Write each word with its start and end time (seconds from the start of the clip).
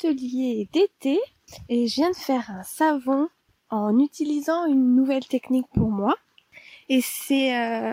atelier 0.00 0.68
d'été 0.72 1.20
et 1.68 1.86
je 1.86 1.94
viens 1.96 2.10
de 2.10 2.16
faire 2.16 2.50
un 2.50 2.62
savon 2.62 3.28
en 3.68 3.98
utilisant 3.98 4.66
une 4.66 4.94
nouvelle 4.94 5.26
technique 5.26 5.66
pour 5.74 5.90
moi. 5.90 6.16
Et 6.88 7.00
c'est, 7.02 7.56
euh, 7.56 7.92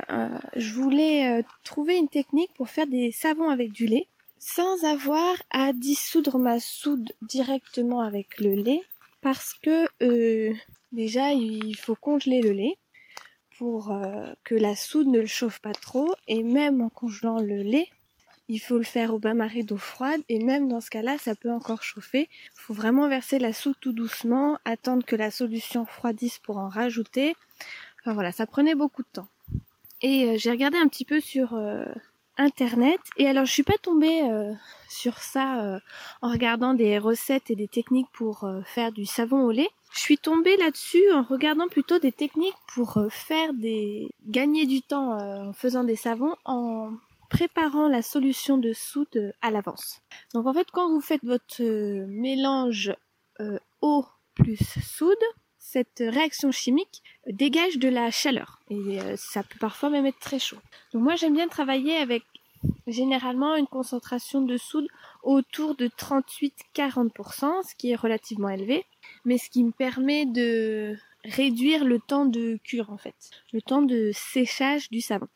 je 0.55 0.73
voulais 0.73 1.39
euh, 1.39 1.43
trouver 1.63 1.97
une 1.97 2.07
technique 2.07 2.51
pour 2.55 2.69
faire 2.69 2.87
des 2.87 3.11
savons 3.11 3.49
avec 3.49 3.71
du 3.71 3.85
lait 3.85 4.07
sans 4.39 4.83
avoir 4.85 5.35
à 5.49 5.73
dissoudre 5.73 6.39
ma 6.39 6.59
soude 6.59 7.11
directement 7.21 8.01
avec 8.01 8.39
le 8.39 8.55
lait 8.55 8.81
parce 9.21 9.53
que 9.53 9.87
euh, 10.01 10.53
déjà 10.91 11.33
il 11.33 11.75
faut 11.75 11.95
congeler 11.95 12.41
le 12.41 12.51
lait 12.51 12.77
pour 13.57 13.91
que 14.43 14.53
la 14.53 14.75
soude 14.75 15.07
ne 15.07 15.19
le 15.19 15.25
chauffe 15.25 15.59
pas 15.59 15.73
trop 15.73 16.13
et 16.27 16.43
même 16.43 16.81
en 16.81 16.89
congelant 16.89 17.39
le 17.39 17.63
lait 17.63 17.89
il 18.49 18.59
faut 18.59 18.77
le 18.77 18.83
faire 18.83 19.13
au 19.13 19.19
bain-marie 19.19 19.63
d'eau 19.63 19.77
froide 19.77 20.21
et 20.29 20.39
même 20.39 20.69
dans 20.69 20.81
ce 20.81 20.89
cas-là, 20.89 21.17
ça 21.17 21.35
peut 21.35 21.51
encore 21.51 21.83
chauffer. 21.83 22.29
Il 22.31 22.61
faut 22.61 22.73
vraiment 22.73 23.09
verser 23.09 23.39
la 23.39 23.53
soude 23.53 23.75
tout 23.81 23.91
doucement, 23.91 24.57
attendre 24.63 25.05
que 25.05 25.15
la 25.15 25.31
solution 25.31 25.85
froidisse 25.85 26.39
pour 26.39 26.57
en 26.57 26.69
rajouter. 26.69 27.35
Enfin 28.01 28.13
voilà, 28.13 28.31
ça 28.31 28.45
prenait 28.45 28.75
beaucoup 28.75 29.01
de 29.01 29.09
temps. 29.11 29.27
Et 30.01 30.25
euh, 30.25 30.37
j'ai 30.37 30.51
regardé 30.51 30.77
un 30.77 30.87
petit 30.87 31.05
peu 31.05 31.19
sur 31.19 31.55
euh, 31.55 31.85
internet 32.37 32.99
et 33.17 33.27
alors 33.27 33.45
je 33.45 33.51
suis 33.51 33.63
pas 33.63 33.77
tombée 33.81 34.21
euh, 34.29 34.53
sur 34.87 35.17
ça 35.17 35.79
en 36.21 36.31
regardant 36.31 36.73
des 36.73 36.99
recettes 36.99 37.49
et 37.49 37.55
des 37.55 37.67
techniques 37.67 38.09
pour 38.13 38.47
faire 38.65 38.91
du 38.91 39.05
savon 39.05 39.43
au 39.43 39.51
lait. 39.51 39.69
Je 39.91 39.99
suis 39.99 40.17
tombée 40.17 40.55
là-dessus 40.57 41.03
en 41.13 41.23
regardant 41.23 41.67
plutôt 41.67 41.97
des 41.97 42.11
techniques 42.11 42.55
pour 42.73 42.99
faire 43.09 43.53
des 43.53 44.09
gagner 44.27 44.67
du 44.67 44.81
temps 44.81 45.17
en 45.17 45.53
faisant 45.53 45.83
des 45.83 45.95
savons 45.95 46.35
en 46.45 46.91
préparant 47.29 47.87
la 47.87 48.01
solution 48.01 48.57
de 48.57 48.73
soude 48.73 49.33
à 49.41 49.51
l'avance. 49.51 50.01
Donc 50.33 50.45
en 50.47 50.53
fait, 50.53 50.67
quand 50.71 50.89
vous 50.89 51.01
faites 51.01 51.23
votre 51.23 51.61
euh, 51.61 52.05
mélange 52.07 52.93
euh, 53.39 53.59
eau 53.81 54.05
plus 54.33 54.57
soude, 54.81 55.15
cette 55.57 55.99
réaction 55.99 56.51
chimique 56.51 57.03
dégage 57.27 57.77
de 57.77 57.89
la 57.89 58.09
chaleur 58.09 58.59
et 58.69 59.01
euh, 59.01 59.15
ça 59.17 59.43
peut 59.43 59.59
parfois 59.59 59.89
même 59.89 60.05
être 60.05 60.19
très 60.19 60.39
chaud. 60.39 60.57
Donc 60.93 61.03
moi 61.03 61.15
j'aime 61.15 61.33
bien 61.33 61.47
travailler 61.47 61.97
avec 61.97 62.23
généralement 62.87 63.55
une 63.55 63.67
concentration 63.67 64.41
de 64.41 64.57
soude 64.57 64.87
autour 65.23 65.75
de 65.75 65.87
38-40%, 65.87 67.67
ce 67.67 67.75
qui 67.75 67.91
est 67.91 67.95
relativement 67.95 68.49
élevé, 68.49 68.85
mais 69.25 69.37
ce 69.37 69.49
qui 69.49 69.63
me 69.63 69.71
permet 69.71 70.25
de 70.25 70.97
réduire 71.25 71.83
le 71.83 71.99
temps 71.99 72.25
de 72.25 72.57
cure 72.63 72.89
en 72.89 72.97
fait, 72.97 73.15
le 73.51 73.61
temps 73.61 73.81
de 73.81 74.11
séchage 74.13 74.89
du 74.89 75.01
savon. 75.01 75.27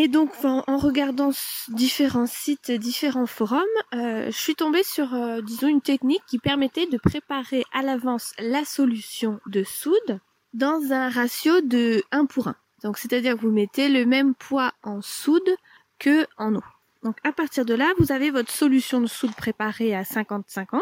Et 0.00 0.06
donc, 0.06 0.30
en, 0.44 0.62
regardant 0.76 1.30
différents 1.66 2.28
sites, 2.28 2.70
différents 2.70 3.26
forums, 3.26 3.64
euh, 3.94 4.26
je 4.26 4.36
suis 4.36 4.54
tombée 4.54 4.84
sur, 4.84 5.12
euh, 5.12 5.40
disons, 5.40 5.66
une 5.66 5.80
technique 5.80 6.22
qui 6.28 6.38
permettait 6.38 6.86
de 6.86 6.98
préparer 6.98 7.64
à 7.72 7.82
l'avance 7.82 8.32
la 8.38 8.64
solution 8.64 9.40
de 9.46 9.64
soude 9.64 10.20
dans 10.54 10.92
un 10.92 11.08
ratio 11.08 11.62
de 11.62 12.04
1 12.12 12.26
pour 12.26 12.46
1. 12.46 12.54
Donc, 12.84 12.96
c'est-à-dire 12.96 13.34
que 13.34 13.40
vous 13.40 13.50
mettez 13.50 13.88
le 13.88 14.06
même 14.06 14.36
poids 14.36 14.72
en 14.84 15.02
soude 15.02 15.56
que 15.98 16.28
en 16.36 16.54
eau. 16.54 16.62
Donc, 17.02 17.16
à 17.24 17.32
partir 17.32 17.64
de 17.64 17.74
là, 17.74 17.92
vous 17.98 18.12
avez 18.12 18.30
votre 18.30 18.52
solution 18.52 19.00
de 19.00 19.08
soude 19.08 19.34
préparée 19.34 19.96
à 19.96 20.02
50-50. 20.02 20.80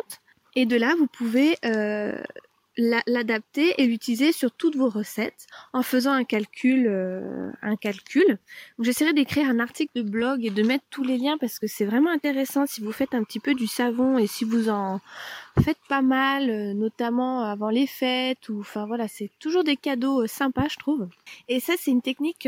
Et 0.56 0.66
de 0.66 0.76
là, 0.76 0.94
vous 0.99 1.06
pouvez 1.06 1.56
euh, 1.65 2.22
l'adapter 2.76 3.75
et 3.81 3.87
l'utiliser 3.87 4.32
sur 4.32 4.53
toutes 4.53 4.76
vos 4.76 4.88
recettes 4.88 5.47
en 5.72 5.82
faisant 5.82 6.12
un 6.12 6.25
calcul 6.25 6.87
euh, 6.88 7.50
un 7.62 7.76
calcul. 7.76 8.38
j'essaierai 8.78 9.12
d'écrire 9.12 9.48
un 9.48 9.59
article 9.59 9.92
de 9.94 10.03
blog 10.03 10.44
et 10.44 10.50
de 10.50 10.62
mettre 10.62 10.84
tous 10.91 11.03
les 11.03 11.16
liens 11.16 11.38
parce 11.38 11.59
que 11.59 11.66
c'est 11.66 11.84
vraiment 11.84 12.10
intéressant 12.10 12.66
si 12.66 12.82
vous 12.82 12.92
faites 12.92 13.14
un 13.14 13.25
petit 13.25 13.41
peu 13.41 13.54
du 13.54 13.66
savon 13.66 14.19
et 14.19 14.26
si 14.26 14.44
vous 14.44 14.69
en 14.69 15.00
faites 15.62 15.81
pas 15.88 16.03
mal 16.03 16.50
euh, 16.50 16.75
notamment 16.75 17.42
avant 17.44 17.70
les 17.70 17.87
fêtes 17.87 18.48
ou 18.48 18.60
enfin 18.60 18.87
voilà, 18.87 19.08
c'est 19.08 19.31
toujours 19.38 19.64
des 19.64 19.76
cadeaux 19.76 20.22
euh, 20.22 20.26
sympas 20.26 20.69
je 20.69 20.76
trouve. 20.76 21.08
Et 21.48 21.60
ça 21.60 21.75
c'est 21.78 21.91
une 21.91 22.03
technique 22.03 22.47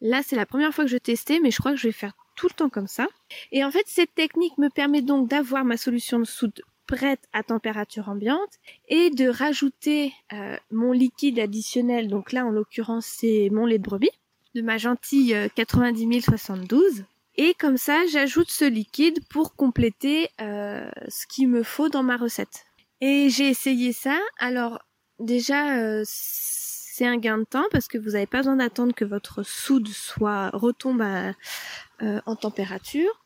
là 0.00 0.22
c'est 0.22 0.36
la 0.36 0.46
première 0.46 0.72
fois 0.72 0.84
que 0.84 0.90
je 0.90 0.98
testais 0.98 1.40
mais 1.40 1.50
je 1.50 1.58
crois 1.58 1.72
que 1.72 1.78
je 1.78 1.88
vais 1.88 1.92
faire 1.92 2.14
tout 2.34 2.48
le 2.48 2.54
temps 2.54 2.68
comme 2.68 2.86
ça. 2.86 3.06
Et 3.52 3.64
en 3.64 3.70
fait, 3.70 3.84
cette 3.86 4.14
technique 4.14 4.58
me 4.58 4.68
permet 4.68 5.02
donc 5.02 5.28
d'avoir 5.28 5.64
ma 5.64 5.76
solution 5.76 6.18
de 6.18 6.24
soude 6.24 6.62
prête 6.86 7.20
à 7.32 7.42
température 7.42 8.08
ambiante 8.08 8.58
et 8.88 9.10
de 9.10 9.28
rajouter 9.28 10.12
euh, 10.32 10.56
mon 10.70 10.92
liquide 10.92 11.38
additionnel, 11.38 12.08
donc 12.08 12.32
là 12.32 12.44
en 12.44 12.50
l'occurrence 12.50 13.06
c'est 13.06 13.48
mon 13.52 13.66
lait 13.66 13.78
de 13.78 13.82
brebis, 13.82 14.10
de 14.54 14.62
ma 14.62 14.78
gentille 14.78 15.36
90 15.54 16.22
072. 16.22 17.04
Et 17.36 17.54
comme 17.54 17.76
ça, 17.76 18.06
j'ajoute 18.06 18.50
ce 18.50 18.64
liquide 18.64 19.18
pour 19.28 19.56
compléter 19.56 20.30
euh, 20.40 20.88
ce 21.08 21.26
qu'il 21.26 21.48
me 21.48 21.64
faut 21.64 21.88
dans 21.88 22.04
ma 22.04 22.16
recette. 22.16 22.64
Et 23.00 23.28
j'ai 23.28 23.48
essayé 23.48 23.92
ça. 23.92 24.16
Alors 24.38 24.80
déjà, 25.18 25.76
euh, 25.78 26.02
c'est 26.06 27.06
un 27.06 27.16
gain 27.16 27.38
de 27.38 27.44
temps 27.44 27.64
parce 27.72 27.88
que 27.88 27.98
vous 27.98 28.10
n'avez 28.10 28.26
pas 28.26 28.38
besoin 28.38 28.56
d'attendre 28.56 28.94
que 28.94 29.04
votre 29.04 29.42
soude 29.42 29.88
soit 29.88 30.50
retombe 30.50 31.02
en 32.00 32.36
température. 32.36 33.23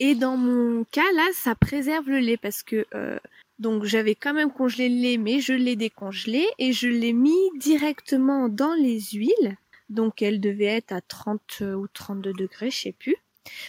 Et 0.00 0.14
dans 0.14 0.36
mon 0.36 0.84
cas, 0.84 1.12
là, 1.14 1.26
ça 1.34 1.54
préserve 1.54 2.08
le 2.08 2.18
lait 2.18 2.36
parce 2.36 2.62
que 2.62 2.86
euh, 2.94 3.18
donc 3.58 3.84
j'avais 3.84 4.14
quand 4.14 4.34
même 4.34 4.50
congelé 4.50 4.88
le 4.88 4.96
lait, 4.96 5.16
mais 5.16 5.40
je 5.40 5.52
l'ai 5.52 5.76
décongelé 5.76 6.46
et 6.58 6.72
je 6.72 6.88
l'ai 6.88 7.12
mis 7.12 7.38
directement 7.58 8.48
dans 8.48 8.74
les 8.74 9.00
huiles. 9.12 9.56
Donc 9.88 10.22
elle 10.22 10.40
devait 10.40 10.64
être 10.64 10.92
à 10.92 11.00
30 11.00 11.62
ou 11.76 11.86
32 11.92 12.32
degrés, 12.32 12.70
je 12.70 12.78
sais 12.78 12.92
plus. 12.92 13.16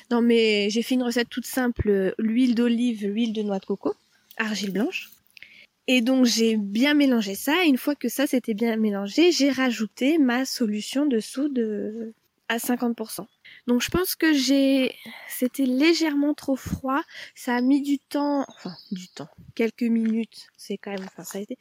Non 0.10 0.22
mais 0.22 0.70
j'ai 0.70 0.82
fait 0.82 0.96
une 0.96 1.04
recette 1.04 1.30
toute 1.30 1.46
simple, 1.46 2.16
l'huile 2.18 2.56
d'olive, 2.56 3.06
l'huile 3.06 3.34
de 3.34 3.44
noix 3.44 3.60
de 3.60 3.66
coco, 3.66 3.94
argile 4.38 4.72
blanche. 4.72 5.12
Et 5.88 6.02
donc 6.02 6.26
j'ai 6.26 6.58
bien 6.58 6.96
mélangé 6.96 7.36
ça. 7.36 7.64
Une 7.66 7.78
fois 7.78 7.94
que 7.94 8.10
ça 8.10 8.26
s'était 8.26 8.56
bien 8.56 8.76
mélangé, 8.78 9.32
j'ai 9.32 9.52
rajouté 9.52 10.18
ma 10.18 10.46
solution 10.46 11.06
de 11.06 11.20
soude 11.20 12.14
à 12.48 12.58
50%. 12.58 13.28
Donc 13.68 13.82
je 13.82 13.90
pense 13.90 14.16
que 14.16 14.34
j'ai, 14.34 14.96
c'était 15.28 15.66
légèrement 15.66 16.34
trop 16.34 16.56
froid. 16.56 17.02
Ça 17.34 17.56
a 17.56 17.62
mis 17.62 17.82
du 17.82 18.00
temps, 18.00 18.46
enfin 18.48 18.76
du 18.92 19.08
temps, 19.08 19.30
quelques 19.56 19.84
minutes. 19.84 20.48
C'est 20.58 20.78
quand 20.78 20.92
même, 20.92 21.06
enfin 21.06 21.24
ça 21.24 21.40
a 21.40 21.42
été, 21.42 21.58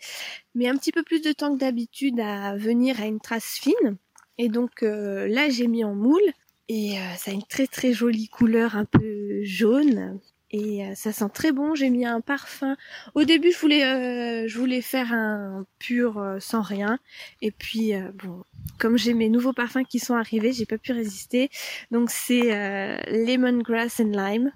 mais 0.55 0.69
un 0.69 0.77
petit 0.77 0.93
peu 0.93 1.03
plus 1.03 1.21
de 1.21 1.33
temps 1.33 1.55
que 1.55 1.61
d'habitude 1.61 2.21
à 2.21 2.57
venir 2.57 3.01
à 3.01 3.07
une 3.07 3.21
trace 3.21 3.59
fine. 3.61 3.97
Et 4.39 4.49
donc 4.49 4.83
euh, 4.83 5.29
là 5.29 5.49
j'ai 5.49 5.69
mis 5.69 5.85
en 5.85 5.95
moule 5.95 6.33
et 6.69 6.99
euh, 6.99 7.15
ça 7.17 7.31
a 7.31 7.35
une 7.35 7.45
très 7.45 7.67
très 7.67 7.93
jolie 7.93 8.29
couleur 8.29 8.77
un 8.77 8.85
peu 8.85 9.43
jaune 9.45 10.21
et 10.55 10.87
euh, 10.87 10.95
ça 10.95 11.13
sent 11.13 11.31
très 11.35 11.51
bon. 11.51 11.75
J'ai 11.75 11.91
mis 11.91 12.07
un 12.07 12.21
parfum. 12.21 12.77
Au 13.17 13.25
début, 13.25 13.51
je 13.51 13.59
voulais, 13.59 13.85
euh, 13.85 14.47
je 14.47 14.57
voulais 14.57 14.83
faire 14.83 15.13
un 15.13 15.67
pur 15.81 16.19
euh, 16.19 16.39
sans 16.39 16.63
rien. 16.63 17.01
Et 17.43 17.51
puis, 17.51 17.93
bon, 18.23 18.45
comme 18.79 18.99
j'ai 18.99 19.15
mes 19.15 19.29
nouveaux 19.29 19.53
parfums 19.53 19.85
qui 19.89 19.99
sont 19.99 20.15
arrivés, 20.15 20.53
j'ai 20.53 20.67
pas 20.67 20.79
pu 20.79 20.93
résister. 20.93 21.51
Donc 21.91 22.11
c'est 22.11 22.51
lemongrass 23.11 24.01
and 24.01 24.13
lime. 24.13 24.53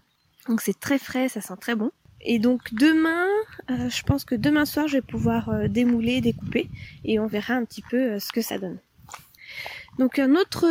Donc 0.48 0.60
c'est 0.60 0.78
très 0.78 0.98
frais, 0.98 1.28
ça 1.28 1.40
sent 1.40 1.54
très 1.60 1.74
bon. 1.74 1.90
Et 2.20 2.38
donc 2.38 2.74
demain, 2.74 3.26
je 3.68 4.02
pense 4.02 4.24
que 4.24 4.34
demain 4.34 4.64
soir, 4.64 4.88
je 4.88 4.94
vais 4.94 5.02
pouvoir 5.02 5.68
démouler, 5.68 6.20
découper, 6.20 6.68
et 7.04 7.18
on 7.18 7.26
verra 7.26 7.54
un 7.54 7.64
petit 7.64 7.82
peu 7.82 8.18
ce 8.18 8.32
que 8.32 8.40
ça 8.40 8.58
donne. 8.58 8.78
Donc 9.98 10.18
un 10.18 10.34
autre 10.34 10.66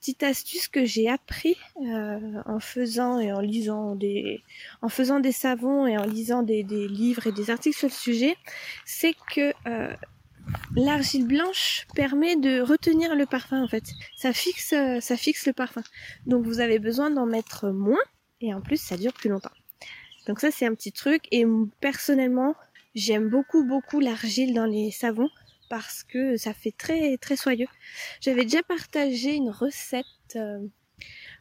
petite 0.00 0.22
astuce 0.22 0.66
que 0.66 0.86
j'ai 0.86 1.10
appris 1.10 1.56
euh, 1.82 2.42
en 2.46 2.58
faisant 2.58 3.20
et 3.20 3.32
en 3.32 3.40
lisant 3.40 3.94
des 3.94 4.42
en 4.80 4.88
faisant 4.88 5.20
des 5.20 5.32
savons 5.32 5.86
et 5.86 5.98
en 5.98 6.06
lisant 6.06 6.42
des, 6.42 6.62
des 6.62 6.88
livres 6.88 7.26
et 7.26 7.32
des 7.32 7.50
articles 7.50 7.76
sur 7.76 7.88
le 7.88 7.94
sujet, 7.94 8.36
c'est 8.86 9.14
que 9.34 9.52
euh, 9.66 9.94
l'argile 10.76 11.26
blanche 11.26 11.86
permet 11.94 12.36
de 12.36 12.60
retenir 12.60 13.14
le 13.14 13.26
parfum 13.26 13.62
en 13.62 13.68
fait. 13.68 13.84
Ça 14.16 14.32
fixe 14.32 14.74
ça 15.00 15.16
fixe 15.16 15.46
le 15.46 15.52
parfum. 15.52 15.82
Donc 16.26 16.44
vous 16.44 16.60
avez 16.60 16.78
besoin 16.78 17.10
d'en 17.10 17.26
mettre 17.26 17.70
moins 17.70 18.02
et 18.40 18.54
en 18.54 18.60
plus 18.60 18.80
ça 18.80 18.96
dure 18.96 19.12
plus 19.12 19.30
longtemps. 19.30 19.50
Donc 20.26 20.40
ça 20.40 20.50
c'est 20.50 20.66
un 20.66 20.74
petit 20.74 20.92
truc 20.92 21.24
et 21.30 21.44
personnellement 21.80 22.54
j'aime 22.94 23.28
beaucoup 23.28 23.64
beaucoup 23.64 24.00
l'argile 24.00 24.54
dans 24.54 24.66
les 24.66 24.90
savons 24.90 25.30
parce 25.68 26.02
que 26.02 26.36
ça 26.36 26.52
fait 26.52 26.74
très 26.76 27.16
très 27.16 27.36
soyeux. 27.36 27.68
J'avais 28.20 28.44
déjà 28.44 28.62
partagé 28.62 29.34
une 29.34 29.50
recette 29.50 30.04
euh, 30.36 30.58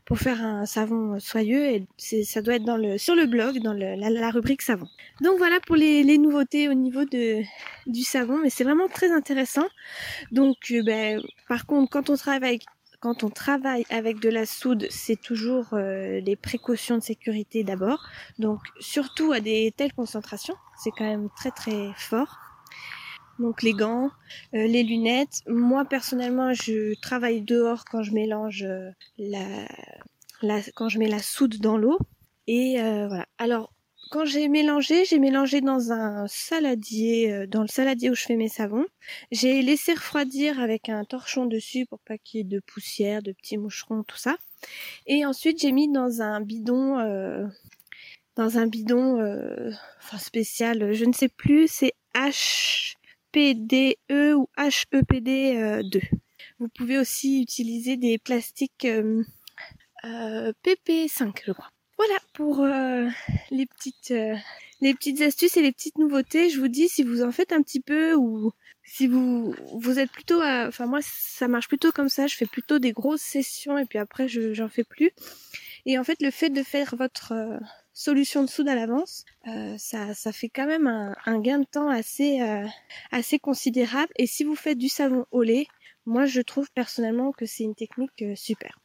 pour 0.10 0.18
faire 0.18 0.44
un 0.44 0.66
savon 0.66 1.20
soyeux 1.20 1.66
et 1.68 1.88
ça 2.24 2.42
doit 2.42 2.56
être 2.56 2.64
dans 2.64 2.78
le 2.78 2.98
sur 2.98 3.14
le 3.14 3.28
blog 3.28 3.60
dans 3.60 3.74
la, 3.74 4.32
rubrique 4.32 4.64
savon. 4.64 4.88
Donc 5.22 5.38
voilà 5.38 5.60
pour 5.60 5.76
les, 5.76 6.18
nouveautés 6.18 6.68
au 6.68 6.74
niveau 6.74 7.06
de 7.06 7.44
du 7.86 8.02
savon, 8.02 8.40
mais 8.40 8.50
c'est 8.50 8.64
vraiment 8.64 8.88
très 8.88 9.12
intéressant. 9.12 9.68
Donc 10.32 10.58
euh, 10.72 10.82
ben, 10.82 11.22
par 11.48 11.68
contre 11.68 11.92
quand 11.92 12.10
on 12.10 12.18
travaille 12.18 12.50
avec 12.50 12.64
quand 13.00 13.24
on 13.24 13.30
travaille 13.30 13.86
avec 13.92 14.20
de 14.20 14.30
la 14.30 14.48
soude, 14.48 14.88
c'est 14.90 15.22
toujours 15.22 15.74
euh, 15.74 16.20
les 16.22 16.36
précautions 16.36 16.98
de 16.98 17.04
sécurité 17.04 17.64
d'abord. 17.64 18.04
Donc 18.40 18.62
surtout 18.80 19.32
à 19.32 19.42
des 19.42 19.72
telles 19.78 19.94
concentrations, 19.94 20.56
c'est 20.84 20.90
quand 20.90 21.06
même 21.06 21.30
très 21.38 21.52
très 21.52 21.92
fort 21.96 22.49
donc 23.40 23.64
les 23.64 23.74
gants, 23.74 24.12
euh, 24.54 24.68
les 24.68 24.84
lunettes. 24.84 25.42
Moi 25.48 25.86
personnellement, 25.86 26.54
je 26.54 27.00
travaille 27.02 27.42
dehors 27.42 27.86
quand 27.86 28.04
je 28.04 28.12
mélange 28.12 28.64
euh, 28.64 28.90
la, 29.18 29.68
la, 30.42 30.62
quand 30.76 30.90
je 30.90 31.00
mets 31.00 31.08
la 31.08 31.20
soude 31.20 31.58
dans 31.58 31.78
l'eau. 31.78 31.98
Et 32.48 32.80
euh, 32.82 33.08
voilà. 33.08 33.26
Alors 33.38 33.74
quand 34.12 34.26
j'ai 34.26 34.48
mélangé, 34.48 35.06
j'ai 35.06 35.20
mélangé 35.20 35.62
dans 35.62 35.92
un 35.92 36.28
saladier, 36.28 37.46
dans 37.48 37.62
le 37.62 37.68
saladier 37.68 38.10
où 38.10 38.16
je 38.16 38.24
fais 38.24 38.36
mes 38.36 38.50
savons. 38.50 38.86
J'ai 39.32 39.62
laissé 39.62 39.94
refroidir 39.94 40.60
avec 40.60 40.90
un 40.90 41.04
torchon 41.04 41.46
dessus 41.46 41.86
pour 41.86 42.00
pas 42.00 42.18
qu'il 42.18 42.40
y 42.40 42.42
ait 42.42 42.44
de 42.44 42.60
poussière, 42.60 43.22
de 43.22 43.32
petits 43.34 43.58
moucherons, 43.58 44.04
tout 44.04 44.18
ça. 44.18 44.36
Et 45.06 45.26
ensuite 45.26 45.62
j'ai 45.62 45.72
mis 45.72 45.92
dans 45.92 46.22
un 46.22 46.42
bidon, 46.42 46.98
euh, 47.00 47.46
dans 48.36 48.58
un 48.58 48.68
bidon, 48.68 49.20
euh, 49.20 49.72
enfin 50.00 50.18
spécial, 50.18 50.94
je 50.94 51.06
ne 51.06 51.14
sais 51.14 51.30
plus, 51.30 51.68
c'est 51.68 51.94
HPDE 53.34 54.36
ou 54.36 54.48
HEPD 54.58 55.84
2. 55.84 56.02
Vous 56.60 56.68
pouvez 56.70 56.98
aussi 56.98 57.42
utiliser 57.42 57.98
des 57.98 58.18
plastiques 58.18 58.88
PP5, 60.04 61.42
je 61.46 61.52
crois. 61.52 61.70
Voilà 62.00 62.20
pour 62.34 62.62
euh, 62.62 63.10
les 63.52 63.66
petites 63.66 64.12
euh, 64.12 64.34
les 64.80 64.94
petites 64.94 65.20
astuces 65.20 65.58
et 65.58 65.62
les 65.62 65.74
petites 65.74 65.98
nouveautés. 65.98 66.50
Je 66.50 66.58
vous 66.58 66.70
dis 66.70 66.88
si 66.88 67.04
vous 67.04 67.24
en 67.24 67.34
faites 67.34 67.52
un 67.52 67.62
petit 67.62 67.82
peu 67.82 68.14
ou 68.16 68.54
si 68.86 69.06
vous 69.06 69.54
vous 69.74 70.00
êtes 70.00 70.10
plutôt 70.10 70.42
enfin 70.42 70.86
moi 70.86 71.00
ça 71.02 71.50
marche 71.50 71.68
plutôt 71.68 71.92
comme 71.92 72.08
ça, 72.08 72.26
je 72.28 72.38
fais 72.38 72.46
plutôt 72.46 72.80
des 72.80 72.94
grosses 72.94 73.20
sessions 73.20 73.78
et 73.78 73.86
puis 73.86 74.00
après 74.00 74.30
je 74.30 74.54
j'en 74.54 74.70
fais 74.70 74.86
plus. 74.86 75.12
Et 75.86 76.00
en 76.00 76.06
fait 76.06 76.22
le 76.22 76.32
fait 76.32 76.50
de 76.50 76.64
faire 76.64 76.96
votre 76.96 77.34
euh, 77.34 77.60
solution 78.00 78.44
de 78.44 78.50
soude 78.50 78.70
à 78.70 78.76
l'avance, 78.76 79.26
ça 79.78 80.14
ça 80.14 80.32
fait 80.32 80.48
quand 80.48 80.66
même 80.66 80.88
un, 80.88 81.40
gain 81.40 81.60
de 81.60 81.66
temps 81.66 81.90
assez 81.90 82.40
assez 83.12 83.40
considérable 83.40 84.12
et 84.16 84.26
si 84.26 84.44
vous 84.46 84.56
faites 84.56 84.78
du 84.78 84.90
savon 84.90 85.26
au 85.32 85.44
lait, 85.44 85.68
moi 86.06 86.26
je 86.26 86.40
trouve 86.42 86.72
personnellement 86.72 87.34
que 87.34 87.46
c'est 87.46 87.64
une 87.64 87.76
technique 87.76 88.24
super. 88.36 88.80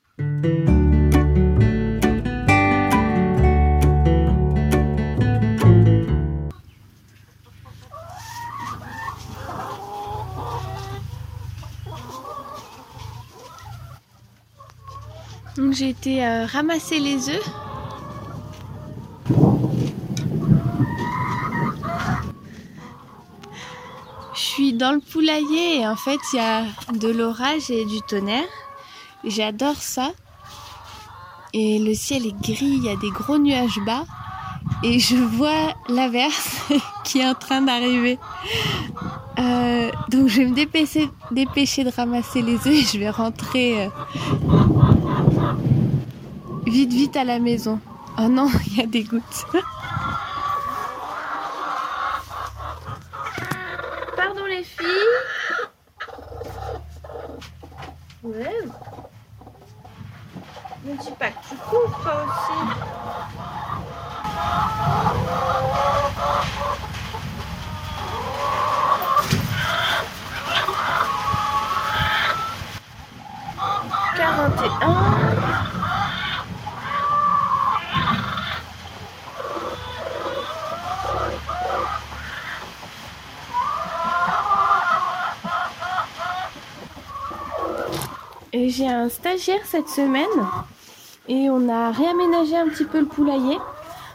Donc 15.57 15.73
j'ai 15.73 15.91
été 15.91 16.25
euh, 16.27 16.47
ramasser 16.47 16.99
les 16.99 17.29
œufs. 17.29 17.64
Suis 24.55 24.73
dans 24.73 24.93
le 24.93 25.01
poulailler 25.01 25.85
en 25.85 25.97
fait 25.97 26.21
il 26.33 26.37
y 26.37 26.39
a 26.39 26.65
de 26.93 27.09
l'orage 27.09 27.71
et 27.71 27.85
du 27.85 28.01
tonnerre. 28.03 28.45
J'adore 29.25 29.77
ça. 29.77 30.13
Et 31.53 31.81
le 31.81 31.93
ciel 31.95 32.27
est 32.27 32.41
gris, 32.41 32.79
il 32.79 32.85
y 32.85 32.89
a 32.89 32.97
des 32.97 33.11
gros 33.11 33.39
nuages 33.39 33.81
bas. 33.85 34.05
Et 34.85 35.01
je 35.01 35.17
vois 35.17 35.75
l'averse 35.89 36.59
qui 37.05 37.19
est 37.19 37.27
en 37.27 37.35
train 37.35 37.63
d'arriver. 37.63 38.19
Euh, 39.41 39.91
donc 40.09 40.29
je 40.29 40.43
vais 40.43 40.47
me 40.47 40.55
dépêcher, 40.55 41.11
dépêcher 41.33 41.83
de 41.83 41.91
ramasser 41.91 42.41
les 42.41 42.55
œufs 42.55 42.67
et 42.67 42.83
je 42.83 42.99
vais 42.99 43.11
rentrer 43.11 43.87
euh, 43.87 43.89
Vite, 46.67 46.93
vite 46.93 47.17
à 47.17 47.25
la 47.25 47.41
maison. 47.41 47.81
Oh 48.19 48.29
non, 48.29 48.49
il 48.69 48.79
y 48.79 48.83
a 48.83 48.87
des 48.87 49.03
gouttes. 49.03 49.47
Filles. 54.85 55.25
Ouais. 58.23 58.61
Ne 60.85 60.97
dis 60.97 61.11
pas 61.13 61.31
que 61.31 61.49
tu 61.49 61.57
cours 61.57 62.01
toi 62.03 62.15
aussi. 62.25 62.59
Quarante 74.17 74.61
et 74.63 74.85
un. 74.85 75.24
J'ai 88.69 88.89
un 88.89 89.09
stagiaire 89.09 89.65
cette 89.65 89.89
semaine 89.89 90.25
et 91.29 91.49
on 91.51 91.69
a 91.69 91.91
réaménagé 91.91 92.57
un 92.57 92.69
petit 92.69 92.85
peu 92.85 93.01
le 93.01 93.07
poulailler. 93.07 93.59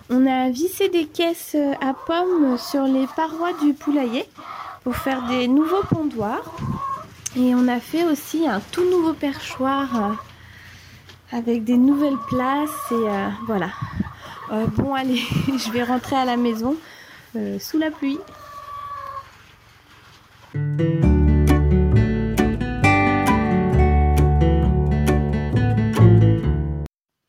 On 0.10 0.26
a 0.26 0.50
vissé 0.50 0.90
des 0.90 1.06
caisses 1.06 1.56
à 1.82 1.94
pommes 1.94 2.58
sur 2.58 2.84
les 2.84 3.06
parois 3.16 3.54
du 3.62 3.74
poulailler 3.74 4.26
pour 4.84 4.96
faire 4.96 5.28
des 5.28 5.48
nouveaux 5.48 5.84
pondoirs. 5.84 6.56
Et 7.36 7.54
on 7.54 7.68
a 7.68 7.80
fait 7.80 8.06
aussi 8.06 8.48
un 8.48 8.60
tout 8.60 8.90
nouveau 8.90 9.14
perchoir 9.14 9.96
euh, 9.96 11.38
avec 11.38 11.64
des 11.64 11.78
nouvelles 11.78 12.18
places 12.28 12.92
et 12.92 12.96
euh, 12.96 13.30
voilà. 13.46 13.70
Euh, 14.52 14.66
bon 14.76 14.96
allez, 14.96 15.18
je 15.48 15.72
vais 15.72 15.84
rentrer 15.84 16.16
à 16.16 16.26
la 16.26 16.38
maison 16.38 16.76
sous 17.60 17.78
la 17.78 17.92
pluie. 17.92 18.18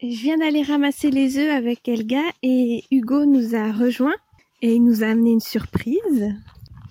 Je 0.02 0.16
viens 0.16 0.38
d'aller 0.38 0.62
ramasser 0.62 1.10
les 1.10 1.36
œufs 1.36 1.50
avec 1.50 1.86
Elga 1.86 2.22
et 2.42 2.84
Hugo 2.90 3.26
nous 3.26 3.54
a 3.54 3.70
rejoint 3.70 4.14
et 4.62 4.72
il 4.72 4.82
nous 4.82 5.02
a 5.02 5.08
amené 5.08 5.32
une 5.32 5.40
surprise. 5.40 6.34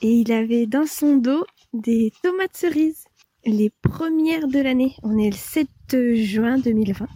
Et 0.03 0.11
il 0.11 0.31
avait 0.31 0.67
dans 0.67 0.85
son 0.85 1.17
dos 1.17 1.43
des 1.73 2.13
tomates 2.21 2.55
cerises, 2.55 3.05
les 3.45 3.71
premières 3.81 4.47
de 4.47 4.59
l'année. 4.59 4.95
On 5.01 5.17
est 5.17 5.31
le 5.31 5.35
7 5.35 5.67
juin 6.17 6.59
2020 6.59 7.07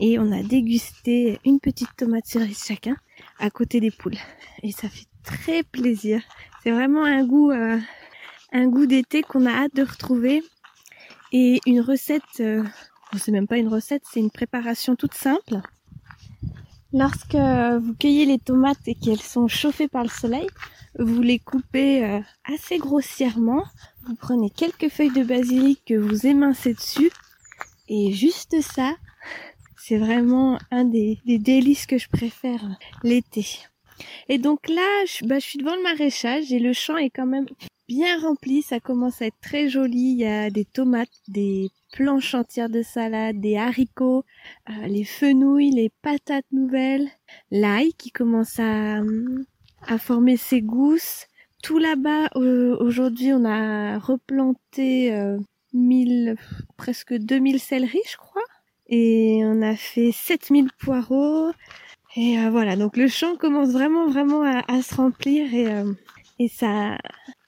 et 0.00 0.18
on 0.18 0.30
a 0.30 0.42
dégusté 0.42 1.38
une 1.46 1.58
petite 1.58 1.96
tomate 1.96 2.26
cerise 2.26 2.62
chacun 2.62 2.96
à 3.38 3.48
côté 3.48 3.80
des 3.80 3.90
poules. 3.90 4.18
Et 4.62 4.72
ça 4.72 4.90
fait 4.90 5.06
très 5.24 5.62
plaisir. 5.62 6.20
C'est 6.62 6.70
vraiment 6.70 7.04
un 7.04 7.24
goût, 7.24 7.50
euh, 7.50 7.78
un 8.52 8.66
goût 8.66 8.84
d'été 8.84 9.22
qu'on 9.22 9.46
a 9.46 9.52
hâte 9.52 9.74
de 9.74 9.84
retrouver 9.84 10.42
et 11.32 11.60
une 11.64 11.80
recette 11.80 12.40
euh, 12.40 12.62
c'est 13.18 13.32
même 13.32 13.46
pas 13.46 13.58
une 13.58 13.68
recette, 13.68 14.02
c'est 14.10 14.20
une 14.20 14.30
préparation 14.30 14.96
toute 14.96 15.14
simple. 15.14 15.60
Lorsque 16.92 17.34
vous 17.36 17.94
cueillez 17.94 18.26
les 18.26 18.38
tomates 18.38 18.86
et 18.86 18.94
qu'elles 18.94 19.20
sont 19.20 19.48
chauffées 19.48 19.88
par 19.88 20.02
le 20.02 20.08
soleil, 20.08 20.48
vous 20.98 21.22
les 21.22 21.38
coupez 21.38 22.04
euh, 22.04 22.20
assez 22.44 22.78
grossièrement. 22.78 23.64
Vous 24.06 24.16
prenez 24.16 24.50
quelques 24.50 24.88
feuilles 24.88 25.12
de 25.12 25.22
basilic 25.22 25.82
que 25.86 25.94
vous 25.94 26.26
émincez 26.26 26.74
dessus. 26.74 27.10
Et 27.88 28.12
juste 28.12 28.60
ça, 28.60 28.96
c'est 29.76 29.98
vraiment 29.98 30.58
un 30.70 30.84
des, 30.84 31.18
délices 31.24 31.86
que 31.86 31.98
je 31.98 32.08
préfère 32.08 32.60
l'été. 33.02 33.46
Et 34.28 34.38
donc 34.38 34.68
là, 34.68 35.04
bah, 35.22 35.38
je 35.38 35.44
suis 35.44 35.58
devant 35.58 35.74
le 35.74 35.82
maraîchage 35.82 36.52
et 36.52 36.58
le 36.58 36.72
champ 36.72 36.96
est 36.96 37.10
quand 37.10 37.26
même 37.26 37.46
bien 37.90 38.20
rempli, 38.20 38.62
ça 38.62 38.78
commence 38.78 39.20
à 39.20 39.26
être 39.26 39.40
très 39.42 39.68
joli. 39.68 40.12
Il 40.12 40.18
y 40.18 40.24
a 40.24 40.48
des 40.48 40.64
tomates, 40.64 41.08
des 41.26 41.70
planches 41.92 42.36
entières 42.36 42.70
de 42.70 42.82
salade, 42.82 43.40
des 43.40 43.56
haricots, 43.56 44.22
euh, 44.68 44.86
les 44.86 45.02
fenouilles, 45.02 45.72
les 45.72 45.90
patates 46.00 46.46
nouvelles, 46.52 47.08
l'ail 47.50 47.92
qui 47.94 48.12
commence 48.12 48.60
à, 48.60 49.00
à 49.88 49.98
former 49.98 50.36
ses 50.36 50.62
gousses. 50.62 51.26
Tout 51.64 51.78
là-bas, 51.78 52.28
euh, 52.36 52.76
aujourd'hui, 52.78 53.32
on 53.32 53.44
a 53.44 53.98
replanté 53.98 55.12
euh, 55.12 55.36
mille, 55.72 56.36
presque 56.76 57.12
2000 57.12 57.58
céleris, 57.58 57.98
je 58.08 58.16
crois. 58.18 58.44
Et 58.86 59.40
on 59.42 59.62
a 59.62 59.74
fait 59.74 60.12
7000 60.12 60.68
poireaux. 60.78 61.50
Et 62.14 62.36
voilà, 62.50 62.76
donc 62.76 62.96
le 62.96 63.08
champ 63.08 63.34
commence 63.34 63.70
vraiment, 63.70 64.06
vraiment 64.08 64.42
à, 64.42 64.62
à 64.68 64.80
se 64.82 64.94
remplir 64.94 65.52
et, 65.54 65.68
et 66.40 66.48
ça, 66.48 66.96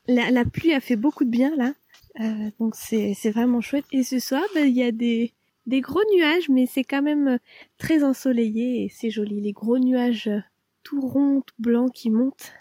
la, 0.09 0.45
pluie 0.45 0.73
a 0.73 0.81
fait 0.81 0.97
beaucoup 0.97 1.25
de 1.25 1.31
bien 1.31 1.55
là. 1.57 1.75
Euh, 2.21 2.51
donc 2.59 2.75
c'est 2.75 3.31
vraiment 3.31 3.61
chouette. 3.61 3.87
Et 3.93 4.03
ce 4.03 4.19
soir, 4.19 4.43
ben, 4.55 4.67
il 4.67 4.75
y 4.75 4.83
a 4.83 4.93
des, 4.93 5.33
des 5.67 5.81
gros 5.81 6.03
nuages, 6.15 6.49
mais 6.49 6.67
c'est 6.67 6.85
quand 6.85 7.03
même 7.03 7.29
euh, 7.29 7.39
très 7.79 8.05
ensoleillé 8.05 8.85
et 8.85 8.89
c'est 8.89 9.11
joli. 9.11 9.41
Les 9.41 9.53
gros 9.53 9.79
nuages 9.79 10.29
euh, 10.29 10.41
tout 10.83 11.01
ronds, 11.01 11.43
tout 11.47 11.55
blancs 11.59 11.93
qui 11.93 12.11
montent, 12.11 12.53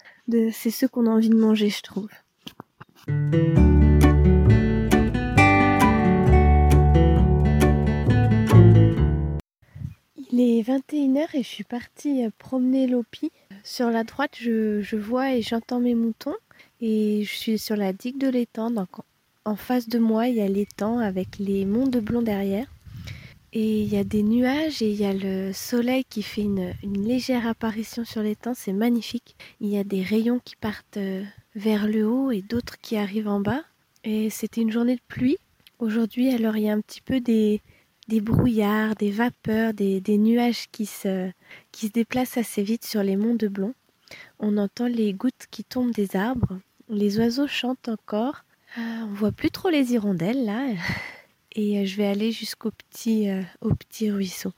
c'est 0.52 0.70
ceux 0.70 0.88
qu'on 0.88 1.06
a 1.06 1.10
envie 1.10 1.28
de 1.28 1.36
manger, 1.36 1.68
je 1.68 1.82
trouve. 1.82 2.08
Il 10.30 10.40
est 10.40 10.62
21h 10.62 11.26
et 11.34 11.42
je 11.42 11.48
suis 11.48 11.64
partie 11.64 12.24
promener 12.38 12.86
l'Opi. 12.86 13.32
Sur 13.64 13.90
la 13.90 14.04
droite, 14.04 14.36
je, 14.40 14.80
je 14.80 14.96
vois 14.96 15.34
et 15.34 15.42
j'entends 15.42 15.80
mes 15.80 15.96
moutons. 15.96 16.36
Et 16.84 17.22
je 17.22 17.32
suis 17.32 17.58
sur 17.60 17.76
la 17.76 17.92
digue 17.92 18.18
de 18.18 18.26
l'étang, 18.26 18.72
donc 18.72 18.88
en 19.44 19.54
face 19.54 19.88
de 19.88 20.00
moi 20.00 20.26
il 20.26 20.34
y 20.34 20.40
a 20.40 20.48
l'étang 20.48 20.98
avec 20.98 21.38
les 21.38 21.64
monts 21.64 21.86
de 21.86 22.00
Blond 22.00 22.22
derrière. 22.22 22.66
Et 23.52 23.82
il 23.82 23.88
y 23.88 23.96
a 23.96 24.02
des 24.02 24.24
nuages 24.24 24.82
et 24.82 24.90
il 24.90 25.00
y 25.00 25.04
a 25.04 25.12
le 25.12 25.52
soleil 25.52 26.04
qui 26.04 26.24
fait 26.24 26.42
une, 26.42 26.72
légère 26.82 27.46
apparition 27.46 28.04
sur 28.04 28.22
l'étang, 28.22 28.54
c'est 28.56 28.72
magnifique. 28.72 29.36
Il 29.60 29.68
y 29.68 29.78
a 29.78 29.84
des 29.84 30.02
rayons 30.02 30.40
qui 30.44 30.56
partent 30.56 30.96
euh, 30.96 31.22
vers 31.54 31.86
le 31.86 32.04
haut 32.04 32.32
et 32.32 32.42
d'autres 32.42 32.78
qui 32.80 32.96
arrivent 32.96 33.28
en 33.28 33.38
bas. 33.38 33.62
Et 34.02 34.28
c'était 34.28 34.62
une 34.62 34.72
journée 34.72 34.96
de 34.96 35.02
pluie. 35.06 35.38
Aujourd'hui, 35.78 36.34
alors 36.34 36.56
il 36.56 36.64
y 36.64 36.68
a 36.68 36.72
un 36.72 36.80
petit 36.80 37.00
peu 37.00 37.20
des, 37.20 37.60
brouillards, 38.08 38.96
des 38.96 39.12
vapeurs, 39.12 39.72
des, 39.72 40.18
nuages 40.18 40.66
qui 40.72 40.86
se, 40.86 41.30
se 41.72 41.86
déplacent 41.86 42.38
assez 42.38 42.64
vite 42.64 42.84
sur 42.84 43.04
les 43.04 43.16
monts 43.16 43.36
de 43.36 43.46
Blond. 43.46 43.74
On 44.40 44.56
entend 44.56 44.88
les 44.88 45.12
gouttes 45.12 45.46
qui 45.52 45.62
tombent 45.62 45.92
des 45.92 46.16
arbres. 46.16 46.58
Les 46.92 47.18
oiseaux 47.18 47.48
chantent 47.48 47.88
encore. 47.88 48.44
Ah, 48.76 49.04
on 49.04 49.14
voit 49.14 49.32
plus 49.32 49.50
trop 49.50 49.70
les 49.70 49.94
hirondelles 49.94 50.44
là. 50.44 50.66
et 51.56 51.78
euh, 51.78 51.86
je 51.86 51.96
vais 51.96 52.06
aller 52.06 52.32
jusqu'au 52.32 52.70
petit, 52.70 53.30
euh, 53.30 53.40
au 53.62 53.74
petit 53.74 54.10
ruisseau. 54.10 54.52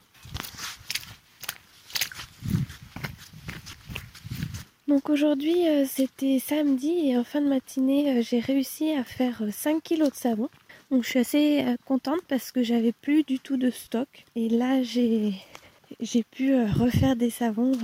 Donc 4.88 5.08
aujourd'hui 5.10 5.68
euh, 5.68 5.84
c'était 5.86 6.40
samedi 6.40 7.08
et 7.08 7.16
en 7.16 7.22
fin 7.22 7.40
de 7.40 7.48
matinée 7.48 8.20
j'ai 8.22 8.40
réussi 8.40 8.90
à 8.90 9.04
faire 9.04 9.40
5 9.52 9.80
kilos 9.80 10.10
de 10.10 10.16
savon. 10.16 10.48
Donc 10.90 11.04
je 11.04 11.10
suis 11.10 11.18
assez 11.20 11.64
contente 11.84 12.22
parce 12.26 12.50
que 12.50 12.64
j'avais 12.64 12.92
plus 12.92 13.22
du 13.22 13.38
tout 13.38 13.56
de 13.56 13.70
stock. 13.70 14.08
Et 14.34 14.48
là 14.48 14.82
j'ai 14.82 16.24
pu 16.32 16.56
refaire 16.64 17.14
des 17.14 17.30
savons 17.30 17.78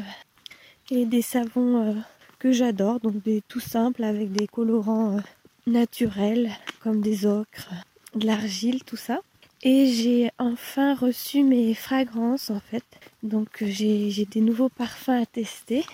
et 0.90 1.06
des 1.06 1.22
savons 1.22 2.02
que 2.40 2.50
j'adore. 2.50 2.98
Donc 2.98 3.22
des 3.22 3.42
tout 3.46 3.60
simples 3.60 4.02
avec 4.02 4.32
des 4.32 4.48
colorants 4.48 5.20
naturels 5.68 6.50
comme 6.82 7.00
des 7.00 7.26
ocres, 7.26 7.70
de 8.16 8.26
l'argile, 8.26 8.82
tout 8.82 8.96
ça. 8.96 9.20
Et 9.62 9.86
j'ai 9.86 10.30
enfin 10.38 10.94
reçu 10.94 11.44
mes 11.44 11.74
fragrances 11.74 12.50
en 12.50 12.60
fait. 12.60 12.84
Donc 13.22 13.62
j'ai 13.62 14.26
des 14.30 14.40
nouveaux 14.40 14.70
parfums 14.70 15.20
à 15.22 15.26
tester. 15.26 15.84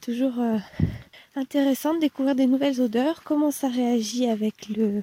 Toujours 0.00 0.38
euh, 0.38 0.58
intéressant 1.34 1.94
de 1.94 1.98
découvrir 1.98 2.36
des 2.36 2.46
nouvelles 2.46 2.80
odeurs, 2.80 3.24
comment 3.24 3.50
ça 3.50 3.68
réagit 3.68 4.28
avec 4.28 4.68
le, 4.68 5.02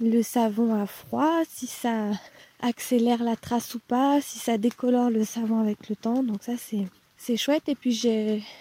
le 0.00 0.22
savon 0.24 0.74
à 0.74 0.86
froid, 0.86 1.42
si 1.48 1.68
ça 1.68 2.10
accélère 2.60 3.22
la 3.22 3.36
trace 3.36 3.76
ou 3.76 3.78
pas, 3.78 4.20
si 4.20 4.40
ça 4.40 4.58
décolore 4.58 5.10
le 5.10 5.24
savon 5.24 5.60
avec 5.60 5.88
le 5.88 5.94
temps? 5.94 6.24
Donc 6.24 6.42
ça 6.42 6.56
c'est 6.56 6.86
c'est 7.24 7.36
chouette. 7.36 7.68
Et 7.68 7.74
puis 7.74 7.92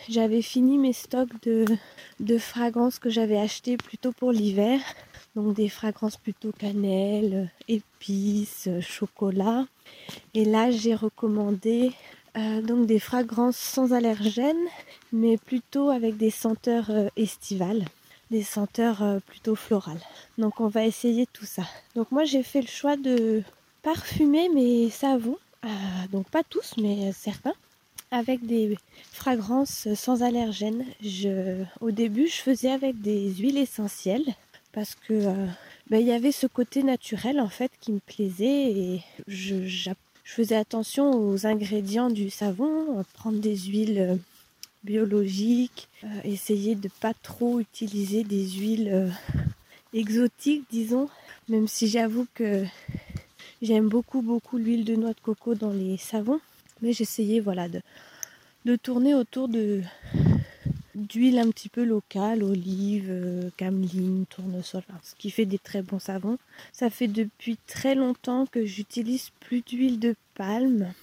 j'avais 0.09 0.41
fini 0.41 0.77
mes 0.77 0.93
stocks 0.93 1.29
de, 1.43 2.37
fragrances 2.37 2.99
que 2.99 3.09
j'avais 3.09 3.37
achetées 3.37 3.77
plutôt 3.77 4.11
pour 4.11 4.31
l'hiver. 4.31 4.79
Donc 5.35 5.55
des 5.55 5.69
fragrances 5.69 6.17
plutôt 6.17 6.51
cannelle, 6.51 7.49
épices, 7.67 8.69
chocolat. 8.81 9.65
Et 10.33 10.45
là 10.45 10.71
j'ai 10.71 10.95
recommandé 10.95 11.91
euh, 12.37 12.61
donc 12.61 12.85
des 12.87 12.99
fragrances 12.99 13.57
sans 13.57 13.93
allergènes, 13.93 14.67
mais 15.11 15.37
plutôt 15.37 15.89
avec 15.89 16.17
des 16.17 16.31
senteurs 16.31 16.89
euh, 16.89 17.07
estivales, 17.15 17.85
des 18.31 18.43
senteurs 18.43 19.03
euh, 19.03 19.19
plutôt 19.19 19.55
florales. 19.55 20.01
Donc 20.37 20.59
on 20.59 20.67
va 20.67 20.85
essayer 20.85 21.27
tout 21.33 21.45
ça. 21.45 21.63
Donc 21.95 22.11
moi 22.11 22.25
j'ai 22.25 22.43
fait 22.43 22.61
le 22.61 22.67
choix 22.67 22.95
de 22.95 23.43
parfumer 23.81 24.49
mes 24.49 24.89
savons, 24.89 25.37
donc 26.11 26.29
pas 26.29 26.43
tous 26.43 26.73
mais 26.77 27.11
certains, 27.11 27.53
avec 28.13 28.45
des 28.45 28.77
fragrances 29.11 29.87
sans 29.95 30.21
allergènes. 30.21 30.85
Au 31.81 31.89
début 31.89 32.27
je 32.27 32.35
faisais 32.35 32.69
avec 32.69 33.01
des 33.01 33.33
huiles 33.33 33.57
essentielles 33.57 34.35
parce 34.71 34.93
que 34.93 35.13
euh, 35.13 35.47
ben, 35.89 35.97
y 35.97 36.11
avait 36.11 36.31
ce 36.31 36.45
côté 36.45 36.83
naturel 36.83 37.39
en 37.39 37.49
fait 37.49 37.71
qui 37.79 37.91
me 37.91 37.99
plaisait 37.99 38.71
et 38.71 39.01
je, 39.27 39.91
faisais 40.23 40.55
attention 40.55 41.11
aux 41.11 41.45
ingrédients 41.47 42.09
du 42.09 42.29
savon, 42.29 43.03
prendre 43.13 43.39
des 43.39 43.57
huiles 43.57 43.99
euh, 43.99 44.15
biologiques, 44.83 45.89
euh, 46.03 46.07
essayer 46.23 46.75
de 46.75 46.89
pas 47.01 47.13
trop 47.15 47.59
utiliser 47.59 48.23
des 48.23 48.47
huiles 48.51 49.11
exotiques 49.93 50.65
disons, 50.71 51.09
même 51.49 51.67
si 51.67 51.87
j'avoue 51.87 52.27
que 52.35 52.63
j'aime 53.63 53.89
beaucoup 53.89 54.21
beaucoup 54.21 54.57
l'huile 54.57 54.85
de 54.85 54.95
noix 54.95 55.13
de 55.13 55.19
coco 55.19 55.55
dans 55.55 55.73
les 55.73 55.97
savons, 55.97 56.39
mais 56.83 56.91
j'essayais 56.91 57.39
voilà 57.39 57.67
de, 57.69 58.75
tourner 58.75 59.15
autour 59.15 59.47
de 59.47 59.81
d'huile 60.93 61.39
un 61.39 61.49
petit 61.49 61.69
peu 61.69 61.83
locale, 61.83 62.43
olive, 62.43 63.07
euh, 63.09 63.49
cameline, 63.57 64.25
tournesol, 64.29 64.83
ce 65.01 65.15
qui 65.15 65.31
fait 65.31 65.45
des 65.45 65.57
très 65.57 65.81
bons 65.81 65.97
savons. 65.97 66.37
Ça 66.71 66.91
fait 66.91 67.07
depuis 67.07 67.57
très 67.65 67.95
longtemps 67.95 68.45
que 68.45 68.63
j'utilise 68.63 69.31
plus 69.39 69.61
d'huile 69.61 69.99
de 69.99 70.15
palme. 70.35 70.93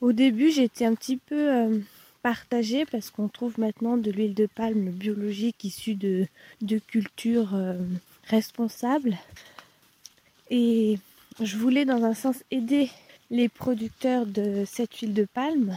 Au 0.00 0.12
début, 0.12 0.52
j'étais 0.52 0.84
un 0.84 0.94
petit 0.94 1.16
peu 1.16 1.52
euh, 1.52 1.78
partagée 2.22 2.86
parce 2.86 3.10
qu'on 3.10 3.26
trouve 3.26 3.58
maintenant 3.58 3.96
de 3.96 4.12
l'huile 4.12 4.34
de 4.34 4.46
palme 4.46 4.90
biologique 4.90 5.64
issue 5.64 5.96
de, 5.96 6.28
de 6.62 6.78
cultures 6.78 7.56
euh, 7.56 7.74
responsables. 8.28 9.16
Et 10.48 11.00
je 11.40 11.56
voulais 11.56 11.84
dans 11.84 12.04
un 12.04 12.14
sens 12.14 12.36
aider 12.52 12.88
les 13.30 13.48
producteurs 13.48 14.26
de 14.26 14.64
cette 14.66 14.94
huile 14.96 15.14
de 15.14 15.24
palme 15.24 15.76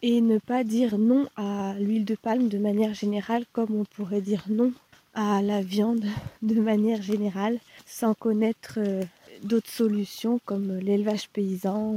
et 0.00 0.20
ne 0.20 0.38
pas 0.38 0.64
dire 0.64 0.98
non 0.98 1.28
à 1.36 1.74
l'huile 1.78 2.04
de 2.04 2.14
palme 2.14 2.48
de 2.48 2.58
manière 2.58 2.94
générale 2.94 3.44
comme 3.52 3.74
on 3.74 3.84
pourrait 3.84 4.22
dire 4.22 4.44
non 4.48 4.72
à 5.14 5.42
la 5.42 5.62
viande 5.62 6.06
de 6.40 6.60
manière 6.60 7.02
générale 7.02 7.58
sans 7.86 8.14
connaître 8.14 8.78
euh, 8.78 9.04
d'autres 9.42 9.70
solutions 9.70 10.40
comme 10.46 10.78
l'élevage 10.78 11.28
paysan. 11.28 11.96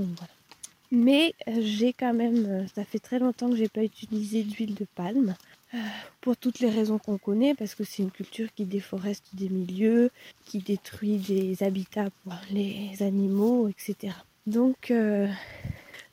Mais 0.92 1.34
euh, 1.48 1.62
j'ai 1.62 1.94
quand 1.94 2.14
même, 2.14 2.46
euh, 2.46 2.68
ça 2.76 2.84
fait 2.84 3.00
très 3.00 3.20
longtemps 3.20 3.50
que 3.50 3.56
j'ai 3.56 3.70
pas 3.70 3.84
utilisé 3.84 4.44
d'huile 4.44 4.76
de 4.76 4.86
palme 4.96 5.36
pour 6.22 6.38
toutes 6.38 6.60
les 6.60 6.70
raisons 6.70 7.00
qu'on 7.00 7.18
connaît, 7.18 7.54
parce 7.54 7.76
que 7.76 7.84
c'est 7.84 8.02
une 8.02 8.12
culture 8.12 8.48
qui 8.56 8.64
déforeste 8.64 9.26
des 9.34 9.50
milieux, 9.50 10.10
qui 10.46 10.60
détruit 10.60 11.18
des 11.18 11.64
habitats 11.64 12.10
pour 12.24 12.34
les 12.50 12.96
animaux, 13.02 13.68
etc. 13.68 14.14
Donc 14.46 14.92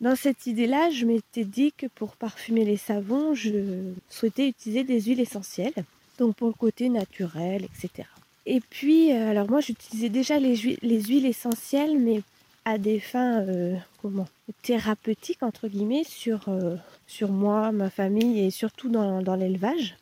dans 0.03 0.17
cette 0.17 0.49
idée-là, 0.49 0.91
je 0.91 1.07
m'étais 1.07 1.45
dit 1.45 1.73
que 1.73 1.87
pour 1.87 2.17
parfumer 2.17 2.65
les 2.65 2.77
savons, 2.77 3.35
je 3.35 3.93
souhaitais 4.11 4.49
utiliser 4.49 4.83
des 4.83 5.01
huiles 5.01 5.21
essentielles, 5.21 5.85
donc 6.19 6.35
pour 6.35 6.49
le 6.49 6.55
côté 6.55 6.89
naturel, 6.89 7.65
etc. 7.65 8.09
Et 8.45 8.61
puis, 8.61 9.12
euh, 9.12 9.31
alors 9.31 9.49
moi 9.49 9.61
j'utilisais 9.61 10.09
déjà 10.09 10.41
les, 10.41 10.57
huiles 10.57 11.27
essentielles, 11.27 11.97
mais 12.01 12.23
à 12.65 12.79
des 12.79 12.99
fins 12.99 13.43
euh, 13.43 13.77
comment 14.01 14.27
thérapeutiques 14.62 15.45
entre 15.45 15.69
guillemets 15.69 16.03
sur, 16.03 16.49
euh, 16.49 16.75
sur 17.07 17.31
moi, 17.31 17.71
ma 17.71 17.89
famille 17.89 18.45
et 18.45 18.51
surtout 18.51 18.89
dans, 18.89 19.23
dans 19.23 19.37
l'élevage. 19.37 19.97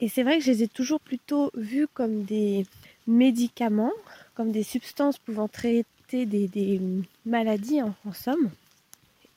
Et 0.00 0.08
c'est 0.10 0.22
vrai 0.22 0.38
que 0.38 0.44
je 0.44 0.50
les 0.50 0.64
ai 0.64 0.68
toujours 0.68 1.00
plutôt 1.00 1.50
vus 1.54 1.86
comme 1.94 2.24
des 2.24 2.66
médicaments, 3.06 3.92
comme 4.34 4.52
des 4.52 4.62
substances 4.62 5.16
pouvant 5.16 5.48
traiter 5.48 5.86
des, 6.12 6.80
maladies 7.24 7.82
en 7.82 8.12
somme. 8.12 8.50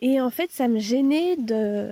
Et 0.01 0.21
en 0.21 0.29
fait, 0.29 0.51
ça 0.51 0.67
me 0.67 0.79
gênait 0.79 1.35
de, 1.37 1.91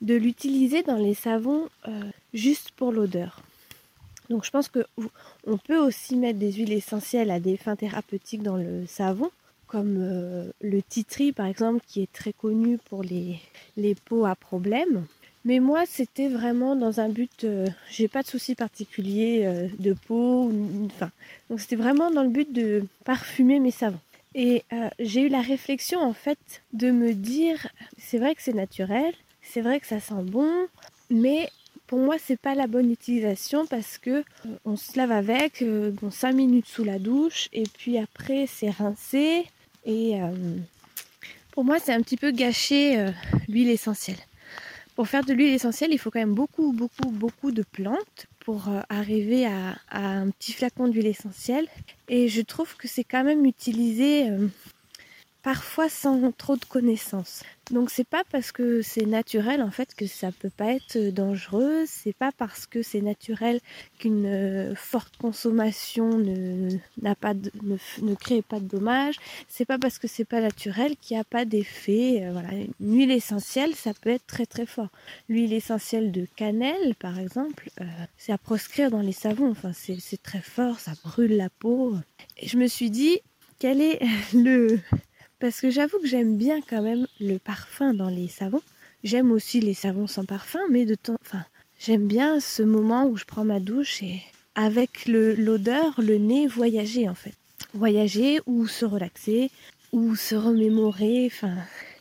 de 0.00 0.14
l'utiliser 0.14 0.82
dans 0.82 0.96
les 0.96 1.14
savons 1.14 1.68
euh, 1.88 2.02
juste 2.32 2.70
pour 2.72 2.92
l'odeur. 2.92 3.40
Donc 4.28 4.44
je 4.44 4.50
pense 4.50 4.68
qu'on 4.68 5.58
peut 5.58 5.78
aussi 5.78 6.16
mettre 6.16 6.38
des 6.38 6.52
huiles 6.52 6.72
essentielles 6.72 7.30
à 7.30 7.40
des 7.40 7.56
fins 7.56 7.76
thérapeutiques 7.76 8.42
dans 8.42 8.56
le 8.56 8.86
savon, 8.86 9.30
comme 9.66 9.96
euh, 9.98 10.50
le 10.60 10.82
titri 10.82 11.32
par 11.32 11.46
exemple, 11.46 11.84
qui 11.86 12.02
est 12.02 12.12
très 12.12 12.32
connu 12.32 12.78
pour 12.78 13.02
les, 13.02 13.40
les 13.76 13.94
peaux 13.96 14.24
à 14.24 14.36
problème. 14.36 15.04
Mais 15.44 15.58
moi, 15.58 15.84
c'était 15.86 16.28
vraiment 16.28 16.76
dans 16.76 17.00
un 17.00 17.08
but, 17.08 17.44
euh, 17.44 17.66
j'ai 17.90 18.08
pas 18.08 18.22
de 18.22 18.28
souci 18.28 18.54
particulier 18.54 19.68
de 19.78 19.94
peau, 19.94 20.52
enfin, 20.86 21.10
donc 21.48 21.60
c'était 21.60 21.76
vraiment 21.76 22.10
dans 22.10 22.22
le 22.22 22.28
but 22.28 22.52
de 22.52 22.84
parfumer 23.04 23.58
mes 23.58 23.70
savons. 23.70 23.98
Et 24.34 24.62
euh, 24.72 24.88
j'ai 25.00 25.22
eu 25.22 25.28
la 25.28 25.40
réflexion 25.40 26.00
en 26.00 26.12
fait 26.12 26.62
de 26.72 26.90
me 26.90 27.14
dire, 27.14 27.66
c'est 27.98 28.18
vrai 28.18 28.34
que 28.34 28.42
c'est 28.42 28.52
naturel, 28.52 29.12
c'est 29.42 29.60
vrai 29.60 29.80
que 29.80 29.86
ça 29.86 29.98
sent 29.98 30.22
bon, 30.22 30.66
mais 31.10 31.48
pour 31.88 31.98
moi 31.98 32.16
c'est 32.24 32.38
pas 32.38 32.54
la 32.54 32.68
bonne 32.68 32.92
utilisation 32.92 33.66
parce 33.66 33.98
que 33.98 34.10
euh, 34.10 34.22
on 34.64 34.76
se 34.76 34.96
lave 34.96 35.10
avec, 35.10 35.62
euh, 35.62 35.90
bon 35.90 36.10
5 36.12 36.32
minutes 36.32 36.66
sous 36.66 36.84
la 36.84 37.00
douche 37.00 37.48
et 37.52 37.64
puis 37.64 37.98
après 37.98 38.46
c'est 38.46 38.70
rincé 38.70 39.46
et 39.84 40.20
pour 41.52 41.64
moi 41.64 41.78
c'est 41.80 41.92
un 41.92 42.02
petit 42.02 42.18
peu 42.18 42.30
gâcher 42.30 43.06
l'huile 43.48 43.70
essentielle. 43.70 44.18
Pour 45.00 45.08
faire 45.08 45.24
de 45.24 45.32
l'huile 45.32 45.54
essentielle, 45.54 45.94
il 45.94 45.98
faut 45.98 46.10
quand 46.10 46.18
même 46.18 46.34
beaucoup, 46.34 46.72
beaucoup, 46.72 47.08
beaucoup 47.08 47.52
de 47.52 47.62
plantes 47.62 48.26
pour 48.40 48.68
euh, 48.68 48.82
arriver 48.90 49.46
à, 49.46 49.78
un 49.90 50.28
petit 50.28 50.52
flacon 50.52 50.88
d'huile 50.88 51.06
essentielle. 51.06 51.68
Et 52.10 52.28
je 52.28 52.42
trouve 52.42 52.76
que 52.76 52.86
c'est 52.86 53.04
quand 53.04 53.24
même 53.24 53.46
utilisé 53.46 54.28
euh, 54.28 54.46
parfois 55.42 55.88
sans 55.88 56.30
trop 56.32 56.56
de 56.56 56.66
connaissances. 56.66 57.44
Donc 57.70 57.90
c'est 57.90 58.06
pas 58.06 58.24
parce 58.32 58.50
que 58.50 58.82
c'est 58.82 59.06
naturel 59.06 59.62
en 59.62 59.70
fait 59.70 59.94
que 59.94 60.06
ça 60.06 60.32
peut 60.32 60.50
pas 60.50 60.72
être 60.72 60.98
dangereux, 61.10 61.84
c'est 61.86 62.12
pas 62.12 62.32
parce 62.32 62.66
que 62.66 62.82
c'est 62.82 63.00
naturel 63.00 63.60
qu'une 63.98 64.26
euh, 64.26 64.74
forte 64.74 65.16
consommation 65.16 66.18
ne, 66.18 66.70
n'a 67.00 67.14
pas 67.14 67.34
ne, 67.34 68.14
crée 68.14 68.42
pas 68.42 68.58
de 68.58 68.66
dommages, 68.66 69.16
c'est 69.48 69.64
pas 69.64 69.78
parce 69.78 69.98
que 69.98 70.08
c'est 70.08 70.24
pas 70.24 70.40
naturel 70.40 70.96
qu'il 71.00 71.16
n'y 71.16 71.20
a 71.20 71.24
pas 71.24 71.44
d'effet. 71.44 72.24
Euh, 72.24 72.32
voilà, 72.32 72.48
une 72.80 72.96
huile 72.96 73.12
essentielle 73.12 73.76
ça 73.76 73.94
peut 73.94 74.10
être 74.10 74.26
très 74.26 74.46
très 74.46 74.66
fort. 74.66 74.88
L'huile 75.28 75.52
essentielle 75.52 76.10
de 76.10 76.26
cannelle 76.34 76.96
par 76.96 77.20
exemple, 77.20 77.70
euh, 77.80 77.84
c'est 78.18 78.32
à 78.32 78.38
proscrire 78.38 78.90
dans 78.90 79.02
les 79.02 79.12
savons, 79.12 79.50
enfin 79.50 79.72
c'est, 79.72 80.00
c'est 80.00 80.22
très 80.22 80.42
fort, 80.42 80.80
ça 80.80 80.92
brûle 81.04 81.36
la 81.36 81.50
peau. 81.50 81.94
Et 82.36 82.48
je 82.48 82.56
me 82.56 82.66
suis 82.66 82.90
dit 82.90 83.20
quel 83.60 83.80
est 83.80 84.00
le 84.34 84.80
parce 85.40 85.60
que 85.60 85.70
j'avoue 85.70 85.98
que 85.98 86.06
j'aime 86.06 86.36
bien 86.36 86.60
quand 86.60 86.82
même 86.82 87.06
le 87.18 87.38
parfum 87.38 87.94
dans 87.94 88.10
les 88.10 88.28
savons. 88.28 88.62
J'aime 89.02 89.32
aussi 89.32 89.60
les 89.60 89.74
savons 89.74 90.06
sans 90.06 90.26
parfum, 90.26 90.60
mais 90.70 90.84
de 90.84 90.94
temps, 90.94 91.16
enfin, 91.22 91.44
j'aime 91.78 92.06
bien 92.06 92.38
ce 92.38 92.62
moment 92.62 93.06
où 93.06 93.16
je 93.16 93.24
prends 93.24 93.44
ma 93.44 93.58
douche 93.58 94.02
et 94.02 94.20
avec 94.54 95.06
l'odeur, 95.06 95.94
le, 95.98 96.18
nez 96.18 96.46
voyager 96.46 97.08
en 97.08 97.14
fait. 97.14 97.32
Voyager 97.72 98.40
ou 98.46 98.66
se 98.66 98.84
relaxer 98.84 99.50
ou 99.92 100.14
se 100.14 100.34
remémorer. 100.34 101.26
Enfin, 101.26 101.54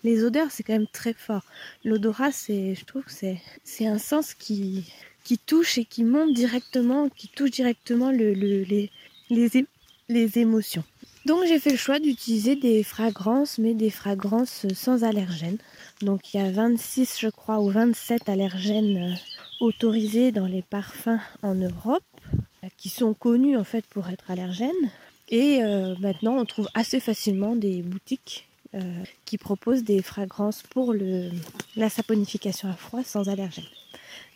les 0.03 0.23
odeurs 0.25 0.51
c'est 0.51 0.63
quand 0.63 0.73
même 0.73 0.87
très 0.91 1.13
fort. 1.13 1.43
L'odorat 1.85 2.33
c'est, 2.33 2.75
je 2.75 2.83
trouve 2.83 3.03
que 3.03 3.11
c'est, 3.11 3.87
un 3.87 3.99
sens 3.99 4.33
qui, 4.33 4.91
qui 5.23 5.37
touche 5.37 5.77
et 5.77 5.85
qui 5.85 6.03
monte 6.03 6.33
directement, 6.33 7.07
qui 7.07 7.29
touche 7.29 7.51
directement 7.51 8.11
le, 8.11 8.33
les, 8.33 8.91
les, 9.29 9.65
les 10.09 10.39
émotions. 10.39 10.83
Donc 11.25 11.45
j'ai 11.47 11.59
fait 11.59 11.71
le 11.71 11.77
choix 11.77 11.99
d'utiliser 11.99 12.55
des 12.55 12.83
fragrances, 12.83 13.57
mais 13.57 13.73
des 13.73 13.89
fragrances 13.89 14.65
sans 14.73 15.03
allergènes. 15.03 15.57
Donc 16.01 16.33
il 16.33 16.37
y 16.37 16.43
a 16.43 16.49
26, 16.49 17.17
je 17.19 17.27
crois, 17.27 17.59
ou 17.59 17.69
27 17.69 18.29
allergènes 18.29 18.97
euh, 18.97 19.15
autorisés 19.65 20.31
dans 20.31 20.45
les 20.45 20.61
parfums 20.61 21.19
en 21.41 21.55
Europe, 21.55 22.03
euh, 22.63 22.67
qui 22.77 22.89
sont 22.89 23.13
connus 23.13 23.57
en 23.57 23.65
fait 23.65 23.85
pour 23.87 24.07
être 24.07 24.31
allergènes. 24.31 24.71
Et 25.27 25.61
euh, 25.61 25.95
maintenant, 25.99 26.37
on 26.37 26.45
trouve 26.45 26.69
assez 26.73 26.99
facilement 26.99 27.55
des 27.55 27.81
boutiques 27.81 28.45
qui 29.25 29.39
proposent 29.39 29.83
des 29.83 30.03
fragrances 30.03 30.61
pour 30.61 30.93
la 31.75 31.89
saponification 31.89 32.69
à 32.69 32.73
froid 32.73 33.03
sans 33.03 33.27
allergènes. 33.27 33.65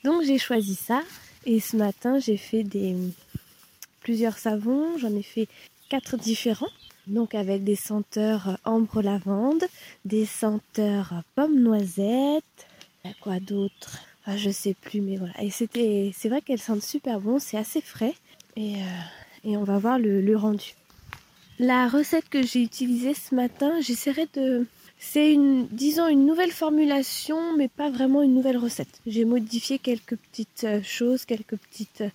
Donc 0.04 0.24
j'ai 0.24 0.40
choisi 0.40 0.74
ça. 0.74 1.04
Et 1.46 1.60
ce 1.60 1.78
matin, 1.78 2.18
j'ai 2.18 2.38
fait 2.38 2.64
des 2.64 2.96
plusieurs 4.00 4.40
savons. 4.40 4.98
J'en 4.98 5.16
ai 5.16 5.22
fait 5.22 5.48
quatre 5.94 6.18
différents. 6.18 6.72
Donc 7.06 7.36
avec 7.36 7.64
des 7.64 7.76
senteurs 7.76 8.58
ambre 8.66 9.04
lavande, 9.04 9.64
des 10.06 10.26
senteurs 10.26 11.22
pomme 11.36 11.60
noisette, 11.60 12.66
quoi 13.22 13.40
d'autre? 13.40 14.00
Ah, 14.26 14.36
Je 14.36 14.50
sais 14.50 14.74
plus, 14.74 15.02
mais 15.02 15.18
voilà. 15.18 15.34
Et 15.40 15.52
c'était, 15.52 16.12
c'est 16.18 16.30
vrai 16.30 16.42
qu'elles 16.42 16.66
sentent 16.70 16.82
super 16.82 17.20
bon, 17.20 17.38
c'est 17.38 17.58
assez 17.58 17.80
frais 17.80 18.16
et, 18.56 18.78
euh, 18.78 18.88
et 19.44 19.56
on 19.56 19.64
va 19.64 19.78
voir 19.78 20.00
le, 20.00 20.20
le, 20.20 20.36
rendu. 20.36 20.74
La 21.60 21.88
recette 21.88 22.28
que 22.28 22.42
j'ai 22.42 22.64
utilisée 22.64 23.14
ce 23.14 23.36
matin, 23.36 23.80
j'essaierai 23.80 24.28
de, 24.34 24.66
c'est 24.98 25.32
une, 25.32 25.68
disons 25.68 26.08
une 26.08 26.26
nouvelle 26.26 26.52
formulation, 26.52 27.56
mais 27.56 27.68
pas 27.68 27.92
vraiment 27.92 28.24
une 28.24 28.34
nouvelle 28.34 28.58
recette. 28.58 29.00
J'ai 29.06 29.26
modifié 29.26 29.78
quelques 29.78 30.16
petites 30.16 30.64
euh, 30.64 30.82
choses, 30.82 31.26
quelques 31.26 31.58
petites 31.58 32.02
euh, 32.02 32.10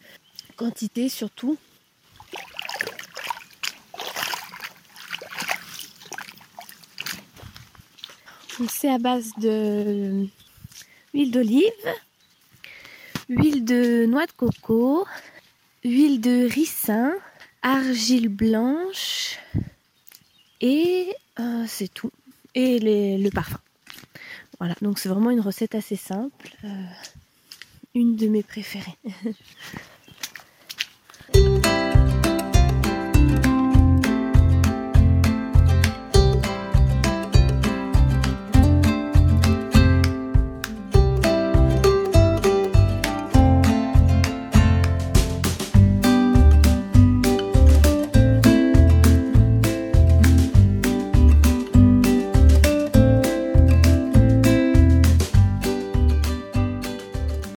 quantités 0.57 1.09
surtout. 1.09 1.57
C'est 8.69 8.91
à 8.91 8.99
base 8.99 9.33
de 9.39 10.27
huile 11.15 11.31
d'olive, 11.31 11.63
huile 13.29 13.65
de 13.65 14.07
noix 14.07 14.27
de 14.27 14.33
coco, 14.33 15.07
huile 15.85 16.21
de 16.21 16.49
ricin, 16.49 17.13
argile 17.63 18.29
blanche 18.29 19.39
et 20.61 21.15
euh, 21.39 21.65
c'est 21.67 21.93
tout. 21.93 22.11
Et 22.55 22.79
le 22.81 23.31
parfum. 23.31 23.61
Voilà, 24.59 24.75
donc 24.83 24.99
c'est 24.99 25.09
vraiment 25.09 25.31
une 25.31 25.41
recette 25.41 25.75
assez 25.75 25.97
simple. 25.97 26.51
Euh, 26.65 26.85
une 27.95 28.17
de 28.17 28.27
mes 28.27 28.43
préférées. 28.43 28.99